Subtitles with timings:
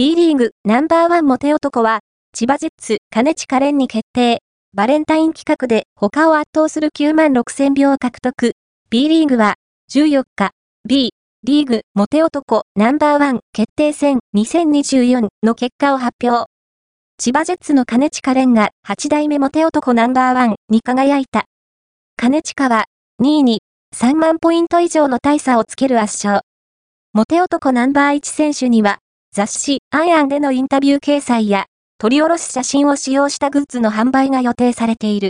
[0.00, 2.00] B リーグナンバーワンモテ男は、
[2.32, 4.38] 千葉ジェッツ金近蓮に決定。
[4.72, 8.52] バレンタイン企画で他を圧倒する9万6000票を獲得。
[8.88, 9.56] B リーグは
[9.92, 10.52] 14日、
[10.88, 11.10] B
[11.44, 16.50] リーグモテ男ナンバーワン決定戦2024の結果を発表。
[17.18, 21.44] 千葉ジェッツの金近蓮が8代目モテ男ナンバーワンに輝いた。
[22.16, 22.86] 金近は
[23.20, 23.60] 2位に
[23.94, 26.40] 3万ポイント以上の大差をつける圧勝。
[27.12, 29.00] モテ男ナンバー1選手には
[29.32, 31.66] 雑誌アイアンでのインタビュー掲載や
[31.98, 35.28] 撮り下ろし写真を使用したグッズの販売が予定されている。